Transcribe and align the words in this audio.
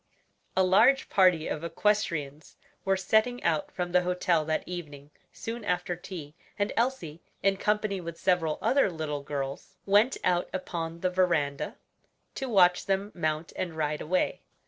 A 0.57 0.63
large 0.63 1.09
party 1.09 1.47
of 1.47 1.63
equestrians 1.63 2.55
were 2.85 2.97
setting 2.97 3.43
out 3.43 3.71
from 3.71 3.91
the 3.91 4.01
hotel 4.01 4.43
that 4.45 4.63
evening 4.65 5.11
soon 5.31 5.63
after 5.63 5.95
tea, 5.95 6.33
and 6.57 6.73
Elsie, 6.75 7.21
in 7.43 7.55
company 7.55 8.01
with 8.01 8.17
several 8.17 8.57
other 8.63 8.89
little 8.89 9.21
girls, 9.21 9.75
went 9.85 10.17
out 10.23 10.49
upon 10.51 11.01
the 11.01 11.11
veranda 11.11 11.75
to 12.33 12.49
watch 12.49 12.87
them 12.87 13.11
mount 13.13 13.53
and 13.55 13.77
ride 13.77 14.01
away. 14.01 14.41